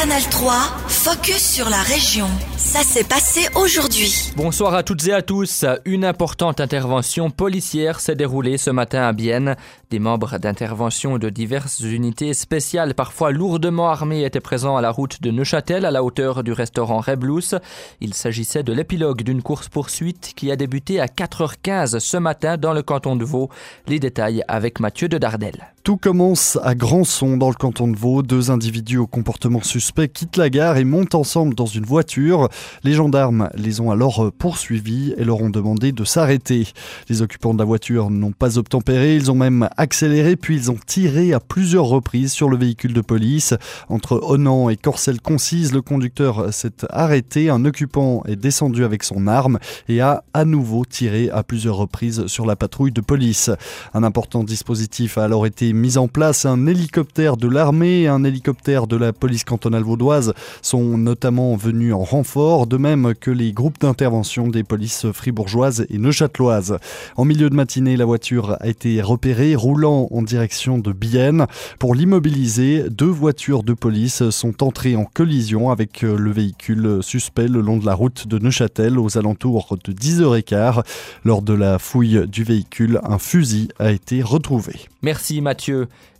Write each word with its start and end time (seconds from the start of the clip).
Canal 0.00 0.22
3, 0.22 0.52
focus 0.86 1.54
sur 1.54 1.68
la 1.68 1.82
région. 1.82 2.28
Ça 2.56 2.84
s'est 2.84 3.02
passé 3.02 3.48
aujourd'hui. 3.56 4.30
Bonsoir 4.36 4.74
à 4.74 4.84
toutes 4.84 5.08
et 5.08 5.12
à 5.12 5.22
tous. 5.22 5.64
Une 5.84 6.04
importante 6.04 6.60
intervention 6.60 7.30
policière 7.30 7.98
s'est 7.98 8.14
déroulée 8.14 8.58
ce 8.58 8.70
matin 8.70 9.02
à 9.02 9.12
Bienne. 9.12 9.56
Des 9.90 9.98
membres 9.98 10.38
d'intervention 10.38 11.18
de 11.18 11.30
diverses 11.30 11.80
unités 11.80 12.32
spéciales, 12.32 12.94
parfois 12.94 13.32
lourdement 13.32 13.88
armés, 13.88 14.24
étaient 14.24 14.38
présents 14.38 14.76
à 14.76 14.82
la 14.82 14.92
route 14.92 15.20
de 15.20 15.32
Neuchâtel, 15.32 15.84
à 15.84 15.90
la 15.90 16.04
hauteur 16.04 16.44
du 16.44 16.52
restaurant 16.52 17.00
Reblous. 17.00 17.56
Il 18.00 18.14
s'agissait 18.14 18.62
de 18.62 18.72
l'épilogue 18.72 19.22
d'une 19.22 19.42
course-poursuite 19.42 20.32
qui 20.36 20.52
a 20.52 20.56
débuté 20.56 21.00
à 21.00 21.06
4h15 21.06 21.98
ce 21.98 22.16
matin 22.18 22.56
dans 22.56 22.72
le 22.72 22.82
canton 22.82 23.16
de 23.16 23.24
Vaud. 23.24 23.50
Les 23.88 23.98
détails 23.98 24.44
avec 24.46 24.78
Mathieu 24.78 25.08
de 25.08 25.18
Dardel. 25.18 25.72
Tout 25.88 25.96
commence 25.96 26.58
à 26.62 26.74
Grandson, 26.74 27.38
dans 27.38 27.48
le 27.48 27.54
canton 27.54 27.88
de 27.88 27.96
Vaud. 27.96 28.20
Deux 28.20 28.50
individus 28.50 28.98
au 28.98 29.06
comportement 29.06 29.62
suspect 29.62 30.08
quittent 30.08 30.36
la 30.36 30.50
gare 30.50 30.76
et 30.76 30.84
montent 30.84 31.14
ensemble 31.14 31.54
dans 31.54 31.64
une 31.64 31.86
voiture. 31.86 32.50
Les 32.84 32.92
gendarmes 32.92 33.48
les 33.54 33.80
ont 33.80 33.90
alors 33.90 34.30
poursuivis 34.36 35.14
et 35.16 35.24
leur 35.24 35.40
ont 35.40 35.48
demandé 35.48 35.92
de 35.92 36.04
s'arrêter. 36.04 36.68
Les 37.08 37.22
occupants 37.22 37.54
de 37.54 37.58
la 37.58 37.64
voiture 37.64 38.10
n'ont 38.10 38.32
pas 38.32 38.58
obtempéré, 38.58 39.16
ils 39.16 39.30
ont 39.30 39.34
même 39.34 39.70
accéléré 39.78 40.36
puis 40.36 40.56
ils 40.56 40.70
ont 40.70 40.76
tiré 40.86 41.32
à 41.32 41.40
plusieurs 41.40 41.86
reprises 41.86 42.32
sur 42.32 42.50
le 42.50 42.58
véhicule 42.58 42.92
de 42.92 43.00
police. 43.00 43.54
Entre 43.88 44.20
Onan 44.22 44.68
et 44.68 44.76
Corcelles 44.76 45.22
Concise, 45.22 45.72
le 45.72 45.80
conducteur 45.80 46.52
s'est 46.52 46.84
arrêté, 46.90 47.48
un 47.48 47.64
occupant 47.64 48.22
est 48.26 48.36
descendu 48.36 48.84
avec 48.84 49.04
son 49.04 49.26
arme 49.26 49.58
et 49.88 50.02
a 50.02 50.22
à 50.34 50.44
nouveau 50.44 50.84
tiré 50.84 51.30
à 51.30 51.42
plusieurs 51.42 51.76
reprises 51.76 52.26
sur 52.26 52.44
la 52.44 52.56
patrouille 52.56 52.92
de 52.92 53.00
police. 53.00 53.50
Un 53.94 54.02
important 54.02 54.44
dispositif 54.44 55.16
a 55.16 55.24
alors 55.24 55.46
été 55.46 55.77
mis 55.78 55.96
en 55.96 56.08
place. 56.08 56.44
Un 56.44 56.66
hélicoptère 56.66 57.36
de 57.36 57.48
l'armée 57.48 58.02
et 58.02 58.08
un 58.08 58.24
hélicoptère 58.24 58.86
de 58.86 58.96
la 58.96 59.12
police 59.12 59.44
cantonale 59.44 59.82
vaudoise 59.82 60.34
sont 60.60 60.98
notamment 60.98 61.56
venus 61.56 61.94
en 61.94 62.04
renfort, 62.04 62.66
de 62.66 62.76
même 62.76 63.14
que 63.14 63.30
les 63.30 63.52
groupes 63.52 63.80
d'intervention 63.80 64.48
des 64.48 64.64
polices 64.64 65.06
fribourgeoises 65.12 65.86
et 65.88 65.98
neuchâteloises. 65.98 66.78
En 67.16 67.24
milieu 67.24 67.48
de 67.48 67.54
matinée, 67.54 67.96
la 67.96 68.04
voiture 68.04 68.56
a 68.60 68.66
été 68.66 69.00
repérée 69.00 69.54
roulant 69.54 70.08
en 70.10 70.22
direction 70.22 70.78
de 70.78 70.92
Bienne. 70.92 71.46
Pour 71.78 71.94
l'immobiliser, 71.94 72.84
deux 72.90 73.06
voitures 73.06 73.62
de 73.62 73.72
police 73.72 74.28
sont 74.30 74.62
entrées 74.62 74.96
en 74.96 75.04
collision 75.04 75.70
avec 75.70 76.02
le 76.02 76.30
véhicule 76.30 76.98
suspect 77.02 77.48
le 77.48 77.60
long 77.60 77.78
de 77.78 77.86
la 77.86 77.94
route 77.94 78.26
de 78.26 78.38
Neuchâtel 78.38 78.98
aux 78.98 79.16
alentours 79.16 79.76
de 79.84 79.92
10h15. 79.92 80.82
Lors 81.24 81.42
de 81.42 81.54
la 81.54 81.78
fouille 81.78 82.26
du 82.26 82.44
véhicule, 82.44 83.00
un 83.04 83.18
fusil 83.18 83.68
a 83.78 83.92
été 83.92 84.22
retrouvé. 84.22 84.88
Merci 85.02 85.40
Mathieu. 85.40 85.67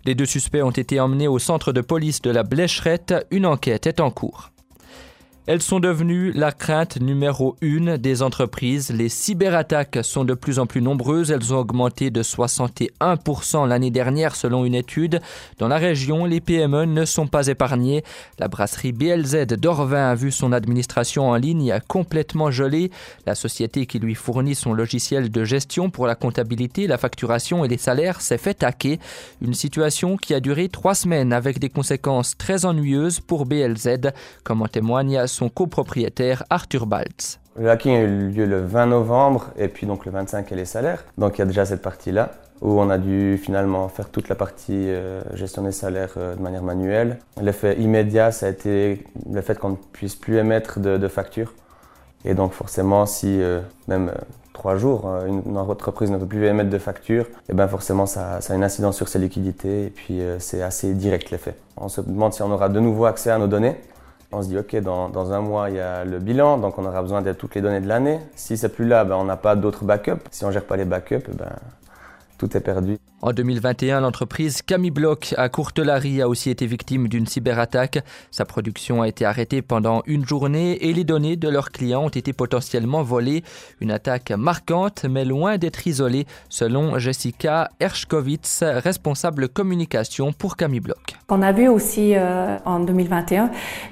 Les 0.04 0.14
deux 0.14 0.26
suspects 0.26 0.62
ont 0.62 0.70
été 0.70 1.00
emmenés 1.00 1.28
au 1.28 1.38
centre 1.38 1.72
de 1.72 1.80
police 1.80 2.22
de 2.22 2.30
la 2.30 2.42
Blécherette. 2.42 3.14
Une 3.30 3.46
enquête 3.46 3.86
est 3.86 4.00
en 4.00 4.10
cours. 4.10 4.50
Elles 5.50 5.62
sont 5.62 5.80
devenues 5.80 6.30
la 6.32 6.52
crainte 6.52 7.00
numéro 7.00 7.56
une 7.62 7.96
des 7.96 8.20
entreprises. 8.20 8.90
Les 8.90 9.08
cyberattaques 9.08 10.00
sont 10.02 10.26
de 10.26 10.34
plus 10.34 10.58
en 10.58 10.66
plus 10.66 10.82
nombreuses. 10.82 11.30
Elles 11.30 11.54
ont 11.54 11.56
augmenté 11.56 12.10
de 12.10 12.22
61% 12.22 13.66
l'année 13.66 13.90
dernière 13.90 14.36
selon 14.36 14.66
une 14.66 14.74
étude. 14.74 15.22
Dans 15.58 15.68
la 15.68 15.78
région, 15.78 16.26
les 16.26 16.42
PME 16.42 16.84
ne 16.84 17.06
sont 17.06 17.26
pas 17.26 17.46
épargnées. 17.46 18.04
La 18.38 18.48
brasserie 18.48 18.92
BLZ 18.92 19.46
d'Orvin 19.46 20.10
a 20.10 20.14
vu 20.14 20.32
son 20.32 20.52
administration 20.52 21.30
en 21.30 21.36
ligne 21.36 21.78
complètement 21.88 22.50
gelée. 22.50 22.90
La 23.24 23.34
société 23.34 23.86
qui 23.86 24.00
lui 24.00 24.14
fournit 24.14 24.54
son 24.54 24.74
logiciel 24.74 25.30
de 25.30 25.44
gestion 25.44 25.88
pour 25.88 26.06
la 26.06 26.14
comptabilité, 26.14 26.86
la 26.86 26.98
facturation 26.98 27.64
et 27.64 27.68
les 27.68 27.78
salaires 27.78 28.20
s'est 28.20 28.36
fait 28.36 28.62
hacker. 28.62 28.98
Une 29.40 29.54
situation 29.54 30.18
qui 30.18 30.34
a 30.34 30.40
duré 30.40 30.68
trois 30.68 30.94
semaines 30.94 31.32
avec 31.32 31.58
des 31.58 31.70
conséquences 31.70 32.36
très 32.36 32.66
ennuyeuses 32.66 33.20
pour 33.20 33.46
BLZ, 33.46 34.10
comme 34.44 34.60
en 34.60 34.68
témoigne 34.68 35.26
son 35.38 35.48
copropriétaire 35.48 36.42
Arthur 36.50 36.86
Baltz. 36.86 37.38
Le 37.56 37.70
hacking 37.70 37.94
a 37.94 38.00
eu 38.00 38.28
lieu 38.28 38.44
le 38.44 38.60
20 38.60 38.86
novembre 38.86 39.50
et 39.56 39.68
puis 39.68 39.86
donc 39.86 40.04
le 40.04 40.10
25 40.10 40.50
et 40.50 40.56
les 40.56 40.64
salaires. 40.64 41.04
Donc 41.16 41.38
il 41.38 41.40
y 41.40 41.42
a 41.42 41.46
déjà 41.46 41.64
cette 41.64 41.82
partie-là 41.82 42.32
où 42.60 42.80
on 42.80 42.90
a 42.90 42.98
dû 42.98 43.38
finalement 43.40 43.88
faire 43.88 44.08
toute 44.10 44.28
la 44.28 44.34
partie 44.34 44.72
euh, 44.72 45.22
gestion 45.34 45.62
des 45.62 45.70
salaires 45.70 46.14
euh, 46.16 46.34
de 46.34 46.42
manière 46.42 46.64
manuelle. 46.64 47.18
L'effet 47.40 47.76
immédiat, 47.78 48.32
ça 48.32 48.46
a 48.46 48.48
été 48.48 49.04
le 49.32 49.40
fait 49.42 49.56
qu'on 49.56 49.70
ne 49.70 49.76
puisse 49.92 50.16
plus 50.16 50.38
émettre 50.38 50.80
de, 50.80 51.06
factures. 51.06 51.54
Et 52.24 52.34
donc 52.34 52.52
forcément, 52.52 53.06
si 53.06 53.40
euh, 53.40 53.60
même 53.86 54.10
trois 54.52 54.76
jours, 54.76 55.08
une, 55.24 55.56
entreprise 55.56 56.10
ne 56.10 56.18
peut 56.18 56.26
plus 56.26 56.44
émettre 56.46 56.70
de 56.70 56.78
factures, 56.78 57.26
et 57.26 57.50
eh 57.50 57.54
bien 57.54 57.68
forcément 57.68 58.06
ça, 58.06 58.40
a 58.44 58.54
une 58.54 58.64
incidence 58.64 58.96
sur 58.96 59.06
ses 59.06 59.20
liquidités 59.20 59.84
et 59.84 59.90
puis 59.90 60.20
c'est 60.40 60.62
assez 60.62 60.94
direct 60.94 61.30
l'effet. 61.30 61.54
On 61.76 61.88
se 61.88 62.00
demande 62.00 62.32
si 62.32 62.42
on 62.42 62.50
aura 62.50 62.68
de 62.68 62.80
nouveau 62.80 63.04
accès 63.04 63.30
à 63.30 63.38
nos 63.38 63.46
données. 63.46 63.76
On 64.30 64.42
se 64.42 64.48
dit, 64.48 64.58
OK, 64.58 64.76
dans, 64.76 65.08
dans, 65.08 65.32
un 65.32 65.40
mois, 65.40 65.70
il 65.70 65.76
y 65.76 65.80
a 65.80 66.04
le 66.04 66.18
bilan, 66.18 66.58
donc 66.58 66.78
on 66.78 66.84
aura 66.84 67.00
besoin 67.00 67.22
de 67.22 67.32
toutes 67.32 67.54
les 67.54 67.62
données 67.62 67.80
de 67.80 67.88
l'année. 67.88 68.20
Si 68.34 68.58
c'est 68.58 68.68
plus 68.68 68.86
là, 68.86 69.04
ben, 69.04 69.16
on 69.16 69.24
n'a 69.24 69.38
pas 69.38 69.56
d'autres 69.56 69.84
backups. 69.84 70.22
Si 70.30 70.44
on 70.44 70.50
gère 70.50 70.64
pas 70.64 70.76
les 70.76 70.84
backups, 70.84 71.30
ben, 71.32 71.50
tout 72.36 72.54
est 72.54 72.60
perdu. 72.60 72.98
En 73.20 73.32
2021, 73.32 74.00
l'entreprise 74.00 74.62
Camiblock 74.62 75.34
à 75.36 75.48
Courtelary 75.48 76.22
a 76.22 76.28
aussi 76.28 76.50
été 76.50 76.66
victime 76.66 77.08
d'une 77.08 77.26
cyberattaque. 77.26 77.98
Sa 78.30 78.44
production 78.44 79.02
a 79.02 79.08
été 79.08 79.24
arrêtée 79.24 79.60
pendant 79.60 80.02
une 80.06 80.24
journée 80.24 80.88
et 80.88 80.92
les 80.92 81.02
données 81.02 81.34
de 81.34 81.48
leurs 81.48 81.72
clients 81.72 82.04
ont 82.04 82.10
été 82.10 82.32
potentiellement 82.32 83.02
volées. 83.02 83.42
Une 83.80 83.90
attaque 83.90 84.30
marquante, 84.30 85.04
mais 85.10 85.24
loin 85.24 85.58
d'être 85.58 85.84
isolée, 85.88 86.26
selon 86.48 87.00
Jessica 87.00 87.70
Erschkowitz, 87.80 88.62
responsable 88.62 89.48
communication 89.48 90.32
pour 90.32 90.56
Camiblock. 90.56 91.16
On 91.28 91.42
a 91.42 91.50
vu 91.50 91.66
aussi 91.66 92.14
euh, 92.14 92.56
en 92.64 92.78
2021 92.78 93.50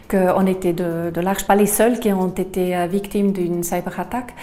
qu'on 0.08 0.46
était 0.46 0.72
de, 0.72 1.10
de 1.10 1.20
large 1.20 1.44
pas 1.48 1.56
les 1.56 1.66
seuls 1.66 1.98
qui 1.98 2.12
ont 2.12 2.28
été 2.28 2.86
victimes 2.86 3.32
d'une 3.32 3.64
cyberattaque. 3.64 4.34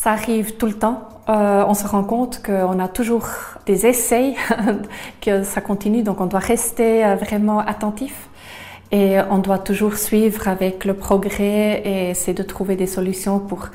Ça 0.00 0.12
arrive 0.12 0.54
tout 0.54 0.66
le 0.66 0.74
temps. 0.74 1.08
Euh, 1.28 1.64
on 1.66 1.74
se 1.74 1.84
rend 1.84 2.04
compte 2.04 2.40
qu'on 2.40 2.78
a 2.78 2.86
toujours 2.86 3.26
des 3.66 3.84
essais, 3.84 4.34
que 5.20 5.42
ça 5.42 5.60
continue, 5.60 6.04
donc 6.04 6.20
on 6.20 6.26
doit 6.26 6.38
rester 6.38 7.04
euh, 7.04 7.16
vraiment 7.16 7.58
attentif. 7.58 8.28
Et 8.92 9.16
on 9.28 9.38
doit 9.38 9.58
toujours 9.58 9.96
suivre 9.96 10.46
avec 10.46 10.84
le 10.84 10.94
progrès 10.94 11.82
et 11.84 12.10
essayer 12.10 12.32
de 12.32 12.44
trouver 12.44 12.76
des 12.76 12.86
solutions 12.86 13.40
pour 13.40 13.70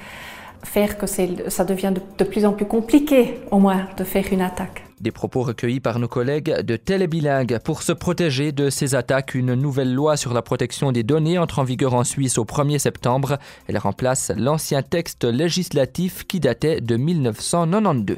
faire 0.64 0.98
que 0.98 1.08
ça 1.08 1.66
devient 1.66 1.92
de, 1.94 2.02
de, 2.18 2.24
plus 2.24 2.46
en 2.46 2.54
plus 2.54 2.66
compliqué, 2.66 3.42
au 3.52 3.60
moins, 3.60 3.82
de 3.98 4.06
faire 4.06 4.24
une 4.32 4.42
attaque. 4.42 4.86
Des 5.04 5.12
propos 5.12 5.42
recueillis 5.42 5.82
par 5.82 6.00
nos 6.00 6.08
collègues 6.08 6.62
de 6.62 6.78
Télébilingue. 6.78 7.60
Pour 7.66 7.82
se 7.82 7.92
protéger 7.92 8.54
de 8.54 8.70
ces 8.70 8.96
attaques, 8.96 9.36
une 9.36 9.54
nouvelle 9.54 9.94
loi 9.94 10.16
sur 10.16 10.34
la 10.34 10.42
protection 10.42 10.94
des 10.94 11.04
données 11.04 11.38
entre 11.38 11.60
en 11.60 11.66
vigueur 11.66 11.94
en 11.94 12.06
Suisse 12.06 12.38
au 12.38 12.46
1er 12.46 12.80
septembre. 12.80 13.38
Elle 13.68 13.78
remplace 13.78 14.32
l'ancien 14.34 14.82
texte 14.82 15.26
législatif 15.26 16.24
qui 16.26 16.40
datait 16.40 16.80
de 16.80 16.96
1992. 16.96 18.16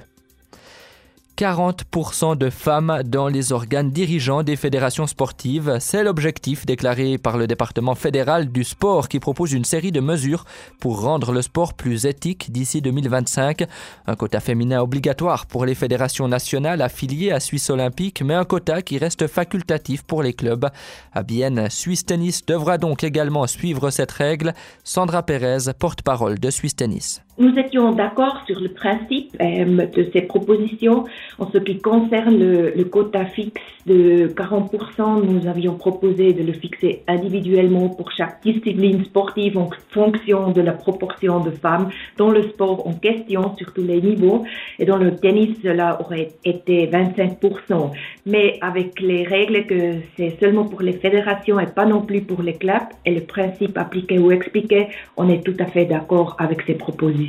40% 1.37 2.37
de 2.37 2.49
femmes 2.49 3.01
dans 3.05 3.27
les 3.27 3.51
organes 3.51 3.91
dirigeants 3.91 4.41
des 4.41 4.55
fédérations 4.55 5.05
sportives. 5.05 5.77
C'est 5.81 6.03
l'objectif 6.03 6.65
déclaré 6.65 7.17
par 7.17 7.37
le 7.37 7.45
département 7.45 7.93
fédéral 7.93 8.51
du 8.53 8.63
sport 8.63 9.09
qui 9.09 9.19
propose 9.19 9.51
une 9.51 9.65
série 9.65 9.91
de 9.91 9.99
mesures 9.99 10.45
pour 10.79 11.01
rendre 11.01 11.33
le 11.33 11.41
sport 11.41 11.73
plus 11.73 12.05
éthique 12.05 12.53
d'ici 12.53 12.81
2025. 12.81 13.65
Un 14.07 14.15
quota 14.15 14.39
féminin 14.39 14.81
obligatoire 14.81 15.45
pour 15.45 15.65
les 15.65 15.75
fédérations 15.75 16.29
nationales 16.29 16.81
affiliées 16.81 17.33
à 17.33 17.41
Suisse 17.41 17.69
Olympique, 17.69 18.21
mais 18.21 18.33
un 18.33 18.45
quota 18.45 18.81
qui 18.81 18.97
reste 18.97 19.27
facultatif 19.27 20.03
pour 20.03 20.23
les 20.23 20.33
clubs. 20.33 20.69
À 21.11 21.23
Bienne, 21.23 21.69
Suisse 21.69 22.05
Tennis 22.05 22.45
devra 22.45 22.77
donc 22.77 23.03
également 23.03 23.45
suivre 23.45 23.89
cette 23.89 24.11
règle. 24.11 24.53
Sandra 24.85 25.23
Pérez, 25.23 25.73
porte-parole 25.77 26.39
de 26.39 26.49
Suisse 26.49 26.77
Tennis. 26.77 27.24
Nous 27.37 27.53
étions 27.59 27.91
d'accord 27.91 28.43
sur 28.47 28.61
le 28.61 28.69
principe 28.69 29.35
euh, 29.41 29.87
de 29.87 30.09
ces 30.13 30.21
propositions. 30.21 31.03
En 31.37 31.51
ce 31.51 31.57
qui 31.57 31.79
concerne 31.79 32.39
le, 32.39 32.71
le 32.73 32.85
quota 32.85 33.25
fixe 33.25 33.61
de 33.85 34.27
40%, 34.29 35.21
nous 35.21 35.45
avions 35.45 35.75
proposé 35.75 36.31
de 36.31 36.43
le 36.43 36.53
fixer 36.53 37.03
individuellement 37.09 37.89
pour 37.89 38.09
chaque 38.13 38.41
discipline 38.41 39.03
sportive 39.03 39.57
en 39.57 39.69
fonction 39.89 40.51
de 40.51 40.61
la 40.61 40.71
proportion 40.71 41.41
de 41.41 41.51
femmes 41.51 41.89
dans 42.17 42.31
le 42.31 42.43
sport 42.43 42.87
en 42.87 42.93
question 42.93 43.53
sur 43.57 43.73
tous 43.73 43.83
les 43.83 44.01
niveaux. 44.01 44.45
Et 44.79 44.85
dans 44.85 44.97
le 44.97 45.17
tennis, 45.17 45.57
cela 45.61 45.99
aurait 45.99 46.31
été 46.45 46.87
25%. 46.87 47.91
Mais 48.25 48.57
avec 48.61 49.01
les 49.01 49.23
règles 49.23 49.65
que 49.65 49.95
c'est 50.15 50.39
seulement 50.39 50.63
pour 50.63 50.81
les 50.81 50.93
fédérations 50.93 51.59
et 51.59 51.67
pas 51.67 51.85
non 51.85 52.01
plus 52.01 52.21
pour 52.21 52.41
les 52.41 52.53
clubs 52.53 52.93
et 53.05 53.13
le 53.13 53.21
principe 53.21 53.77
appliqué 53.77 54.19
ou 54.19 54.31
expliqué, 54.31 54.87
on 55.17 55.27
est 55.27 55.43
tout 55.43 55.57
à 55.59 55.65
fait 55.65 55.85
d'accord 55.85 56.37
avec 56.39 56.61
ces 56.61 56.75
propositions. 56.75 57.24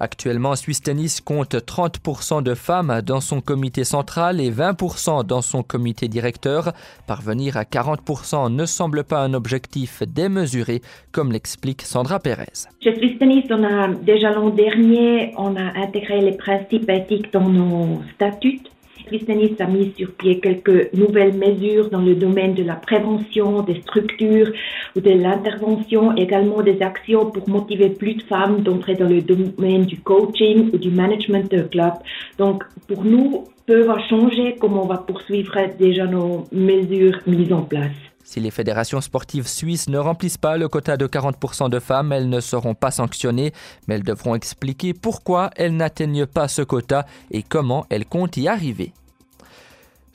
Actuellement, 0.00 0.54
Swiss 0.54 0.80
Tennis 0.80 1.20
compte 1.20 1.54
30% 1.54 2.42
de 2.42 2.54
femmes 2.54 3.02
dans 3.04 3.20
son 3.20 3.40
comité 3.40 3.82
central 3.82 4.40
et 4.40 4.50
20% 4.50 5.26
dans 5.26 5.42
son 5.42 5.64
comité 5.64 6.06
directeur. 6.06 6.72
Parvenir 7.08 7.56
à 7.56 7.64
40% 7.64 8.54
ne 8.54 8.64
semble 8.64 9.02
pas 9.02 9.24
un 9.24 9.34
objectif 9.34 10.04
démesuré, 10.04 10.82
comme 11.10 11.32
l'explique 11.32 11.82
Sandra 11.82 12.20
Pérez. 12.20 12.68
Chez 12.80 12.96
Swiss 12.96 13.18
Tennis, 13.18 13.44
on 13.50 13.64
a 13.64 13.88
déjà 13.88 14.30
l'an 14.30 14.50
dernier, 14.50 15.34
on 15.36 15.56
a 15.56 15.76
intégré 15.80 16.20
les 16.20 16.36
principes 16.36 16.88
éthiques 16.88 17.32
dans 17.32 17.48
nos 17.48 18.00
statuts 18.14 18.60
Tennis 19.08 19.60
a 19.60 19.66
mis 19.66 19.92
sur 19.96 20.12
pied 20.12 20.40
quelques 20.40 20.92
nouvelles 20.92 21.34
mesures 21.34 21.90
dans 21.90 22.00
le 22.00 22.14
domaine 22.14 22.54
de 22.54 22.62
la 22.62 22.74
prévention, 22.74 23.62
des 23.62 23.80
structures 23.82 24.52
ou 24.96 25.00
de 25.00 25.10
l'intervention, 25.10 26.16
également 26.16 26.62
des 26.62 26.80
actions 26.82 27.30
pour 27.30 27.48
motiver 27.48 27.90
plus 27.90 28.14
de 28.14 28.22
femmes 28.22 28.62
d'entrer 28.62 28.94
dans 28.94 29.08
le 29.08 29.22
domaine 29.22 29.84
du 29.86 29.98
coaching 30.00 30.70
ou 30.72 30.78
du 30.78 30.90
management 30.90 31.50
de 31.50 31.62
club. 31.62 31.94
Donc, 32.38 32.64
pour 32.86 33.04
nous, 33.04 33.44
peu 33.66 33.82
va 33.82 33.98
changer 34.08 34.56
comme 34.60 34.78
on 34.78 34.86
va 34.86 34.98
poursuivre 34.98 35.54
déjà 35.78 36.06
nos 36.06 36.44
mesures 36.52 37.18
mises 37.26 37.52
en 37.52 37.62
place. 37.62 38.07
Si 38.30 38.40
les 38.40 38.50
fédérations 38.50 39.00
sportives 39.00 39.48
suisses 39.48 39.88
ne 39.88 39.96
remplissent 39.96 40.36
pas 40.36 40.58
le 40.58 40.68
quota 40.68 40.98
de 40.98 41.06
40% 41.06 41.70
de 41.70 41.78
femmes, 41.78 42.12
elles 42.12 42.28
ne 42.28 42.40
seront 42.40 42.74
pas 42.74 42.90
sanctionnées, 42.90 43.54
mais 43.86 43.94
elles 43.94 44.02
devront 44.02 44.34
expliquer 44.34 44.92
pourquoi 44.92 45.48
elles 45.56 45.74
n'atteignent 45.74 46.26
pas 46.26 46.46
ce 46.46 46.60
quota 46.60 47.06
et 47.30 47.42
comment 47.42 47.86
elles 47.88 48.04
comptent 48.04 48.36
y 48.36 48.46
arriver. 48.46 48.92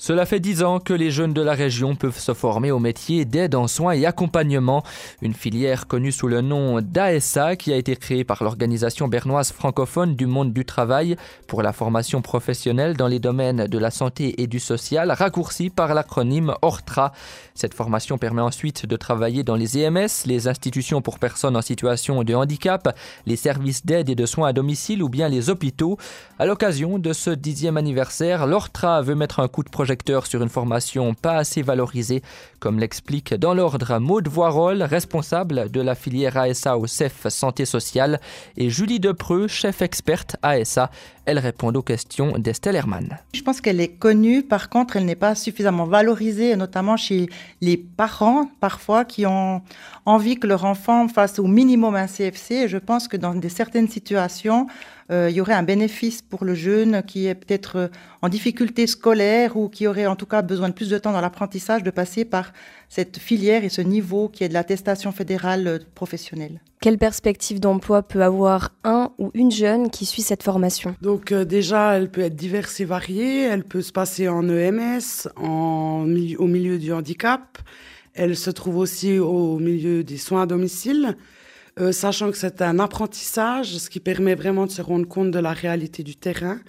Cela 0.05 0.25
fait 0.25 0.41
dix 0.41 0.63
ans 0.63 0.81
que 0.81 0.91
les 0.91 1.11
jeunes 1.11 1.31
de 1.31 1.41
la 1.41 1.53
région 1.53 1.95
peuvent 1.95 2.19
se 2.19 2.33
former 2.33 2.71
au 2.71 2.79
métier 2.79 3.23
d'aide 3.23 3.55
en 3.55 3.69
soins 3.69 3.93
et 3.93 4.05
accompagnement, 4.05 4.83
une 5.21 5.33
filière 5.33 5.87
connue 5.87 6.11
sous 6.11 6.27
le 6.27 6.41
nom 6.41 6.81
d'ASA 6.81 7.55
qui 7.55 7.71
a 7.71 7.77
été 7.77 7.95
créée 7.95 8.25
par 8.25 8.43
l'organisation 8.43 9.07
bernoise 9.07 9.53
francophone 9.53 10.17
du 10.17 10.25
monde 10.25 10.51
du 10.51 10.65
travail 10.65 11.15
pour 11.47 11.61
la 11.61 11.71
formation 11.71 12.21
professionnelle 12.21 12.97
dans 12.97 13.07
les 13.07 13.19
domaines 13.19 13.67
de 13.67 13.77
la 13.77 13.91
santé 13.91 14.41
et 14.41 14.47
du 14.47 14.59
social, 14.59 15.09
raccourcie 15.09 15.69
par 15.69 15.93
l'acronyme 15.93 16.53
ORTRA. 16.61 17.13
Cette 17.55 17.73
formation 17.73 18.17
permet 18.17 18.41
ensuite 18.41 18.85
de 18.85 18.97
travailler 18.97 19.43
dans 19.43 19.55
les 19.55 19.77
EMS, 19.77 20.25
les 20.25 20.49
institutions 20.49 21.01
pour 21.01 21.17
personnes 21.17 21.55
en 21.55 21.61
situation 21.61 22.25
de 22.25 22.33
handicap, 22.33 22.93
les 23.25 23.37
services 23.37 23.85
d'aide 23.85 24.09
et 24.09 24.15
de 24.15 24.25
soins 24.25 24.49
à 24.49 24.53
domicile 24.53 25.01
ou 25.01 25.07
bien 25.07 25.29
les 25.29 25.49
hôpitaux. 25.49 25.97
À 26.39 26.45
l'occasion 26.45 26.99
de 26.99 27.13
ce 27.13 27.29
dixième 27.29 27.77
anniversaire, 27.77 28.47
l'ORTRA 28.47 29.01
veut 29.01 29.15
mettre 29.15 29.39
un 29.39 29.47
coup 29.47 29.63
de 29.63 29.69
projet 29.69 29.92
sur 30.25 30.41
une 30.41 30.49
formation 30.49 31.13
pas 31.13 31.37
assez 31.37 31.61
valorisée, 31.61 32.21
comme 32.59 32.79
l'explique 32.79 33.33
dans 33.33 33.53
l'ordre 33.53 33.99
Maud 33.99 34.27
Voirol, 34.27 34.83
responsable 34.83 35.69
de 35.71 35.81
la 35.81 35.95
filière 35.95 36.37
ASA 36.37 36.77
au 36.77 36.87
CEF 36.87 37.27
Santé 37.29 37.65
Sociale, 37.65 38.19
et 38.57 38.69
Julie 38.69 38.99
Depreux, 38.99 39.47
chef 39.47 39.81
experte 39.81 40.35
ASA. 40.41 40.89
Elle 41.25 41.39
répond 41.39 41.73
aux 41.73 41.81
questions 41.81 42.37
d'Estelle 42.37 42.75
Herman. 42.75 43.17
Je 43.33 43.41
pense 43.41 43.61
qu'elle 43.61 43.79
est 43.79 43.95
connue, 43.97 44.43
par 44.43 44.69
contre, 44.69 44.97
elle 44.97 45.05
n'est 45.05 45.15
pas 45.15 45.35
suffisamment 45.35 45.85
valorisée, 45.85 46.55
notamment 46.55 46.97
chez 46.97 47.29
les 47.61 47.77
parents, 47.77 48.49
parfois, 48.59 49.05
qui 49.05 49.25
ont 49.25 49.61
envie 50.05 50.37
que 50.37 50.47
leur 50.47 50.65
enfant 50.65 51.07
fasse 51.07 51.39
au 51.39 51.47
minimum 51.47 51.95
un 51.95 52.07
CFC. 52.07 52.55
Et 52.55 52.67
je 52.67 52.77
pense 52.77 53.07
que 53.07 53.15
dans 53.15 53.35
des 53.35 53.49
certaines 53.49 53.87
situations, 53.87 54.67
euh, 55.13 55.29
il 55.29 55.35
y 55.35 55.41
aurait 55.41 55.53
un 55.53 55.63
bénéfice 55.63 56.21
pour 56.23 56.43
le 56.43 56.55
jeune 56.55 57.03
qui 57.03 57.27
est 57.27 57.35
peut-être 57.35 57.75
euh, 57.75 57.87
en 58.23 58.29
difficulté 58.29 58.87
scolaire 58.87 59.55
ou 59.55 59.69
qui 59.69 59.85
aurait 59.85 60.07
en 60.07 60.15
tout 60.15 60.25
cas 60.25 60.41
besoin 60.41 60.69
de 60.69 60.73
plus 60.73 60.89
de 60.89 60.97
temps 60.97 61.11
dans 61.11 61.21
l'apprentissage 61.21 61.83
de 61.83 61.91
passer 61.91 62.25
par 62.25 62.51
cette 62.89 63.19
filière 63.19 63.63
et 63.63 63.69
ce 63.69 63.81
niveau 63.81 64.27
qui 64.27 64.43
est 64.43 64.49
de 64.49 64.53
l'attestation 64.53 65.11
fédérale 65.11 65.67
euh, 65.67 65.79
professionnelle. 65.93 66.61
Quelle 66.81 66.97
perspective 66.97 67.59
d'emploi 67.59 68.01
peut 68.01 68.23
avoir 68.23 68.71
un 68.83 69.11
ou 69.19 69.29
une 69.35 69.51
jeune 69.51 69.91
qui 69.91 70.05
suit 70.05 70.23
cette 70.23 70.41
formation? 70.41 70.95
Donc 71.01 71.31
déjà, 71.31 71.95
elle 71.95 72.09
peut 72.09 72.21
être 72.21 72.35
diverse 72.35 72.81
et 72.81 72.85
variée. 72.85 73.43
Elle 73.43 73.63
peut 73.63 73.81
se 73.81 73.93
passer 73.93 74.27
en 74.27 74.49
EMS, 74.49 75.29
en, 75.37 76.05
au 76.39 76.47
milieu 76.47 76.79
du 76.79 76.91
handicap. 76.91 77.57
Elle 78.15 78.35
se 78.35 78.49
trouve 78.49 78.77
aussi 78.77 79.17
au 79.17 79.59
milieu 79.59 80.03
des 80.03 80.17
soins 80.17 80.41
à 80.41 80.45
domicile. 80.45 81.15
Euh, 81.79 81.91
sachant 81.91 82.29
que 82.29 82.37
c'est 82.37 82.61
un 82.61 82.77
apprentissage, 82.77 83.77
ce 83.77 83.89
qui 83.89 83.99
permet 83.99 84.35
vraiment 84.35 84.67
de 84.67 84.71
se 84.71 84.81
rendre 84.81 85.07
compte 85.07 85.31
de 85.31 85.39
la 85.39 85.53
réalité 85.53 86.03
du 86.03 86.15
terrain. 86.15 86.59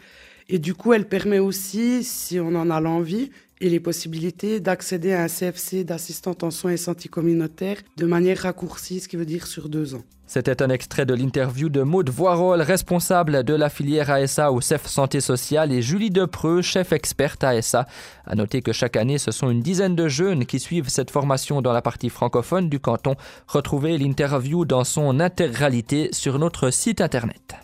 Et 0.49 0.59
du 0.59 0.75
coup, 0.75 0.93
elle 0.93 1.09
permet 1.09 1.39
aussi, 1.39 2.05
si 2.05 2.41
on 2.41 2.55
en 2.55 2.71
a 2.71 2.81
l'envie 2.81 3.31
et 3.65 3.71
les 3.71 3.81
possibilités, 3.81 4.61
d'accéder 4.61 5.15
à 5.15 5.23
un 5.23 5.27
CFC 5.27 5.85
d'assistante 5.85 6.45
en 6.45 6.51
soins 6.51 6.73
et 6.73 6.77
santé 6.77 7.09
communautaire 7.09 7.79
de 7.97 8.05
manière 8.05 8.39
raccourcie, 8.43 9.01
ce 9.01 9.09
qui 9.09 9.17
veut 9.17 9.25
dire 9.25 9.47
sur 9.47 9.71
deux 9.71 9.95
ans. 9.95 10.03
C'était 10.27 10.63
un 10.63 10.69
extrait 10.69 11.07
de 11.07 11.15
l'interview 11.15 11.71
de 11.71 11.83
Maud 11.83 12.11
Voirol, 12.11 12.61
responsable 12.61 13.43
de 13.43 13.55
la 13.55 13.71
filière 13.71 14.11
ASA 14.11 14.53
au 14.53 14.61
CEF 14.61 14.87
Santé 14.87 15.23
Sociale, 15.23 15.73
et 15.73 15.81
Julie 15.81 16.11
Depreux, 16.11 16.61
chef 16.61 16.93
experte 16.93 17.43
ASA. 17.43 17.87
À 18.27 18.35
noter 18.35 18.61
que 18.61 18.73
chaque 18.73 18.97
année, 18.97 19.17
ce 19.17 19.31
sont 19.31 19.49
une 19.49 19.63
dizaine 19.63 19.97
de 19.97 20.09
jeunes 20.09 20.45
qui 20.45 20.61
suivent 20.61 20.91
cette 20.91 21.11
formation 21.11 21.63
dans 21.63 21.73
la 21.73 21.83
partie 21.83 22.11
francophone 22.11 22.69
du 22.69 22.81
canton. 22.81 23.15
Retrouvez 23.47 23.97
l'interview 23.97 24.67
dans 24.67 24.85
son 24.85 25.21
intégralité 25.21 26.11
sur 26.13 26.39
notre 26.39 26.71
site 26.71 27.01
internet. 27.01 27.64